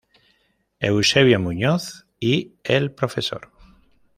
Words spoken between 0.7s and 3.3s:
Eusebio Muñoz y el Prof.